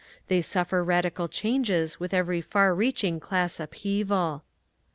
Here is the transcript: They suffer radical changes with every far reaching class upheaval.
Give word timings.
They 0.29 0.41
suffer 0.41 0.83
radical 0.83 1.27
changes 1.27 1.99
with 1.99 2.11
every 2.11 2.41
far 2.41 2.73
reaching 2.73 3.19
class 3.19 3.59
upheaval. 3.59 4.43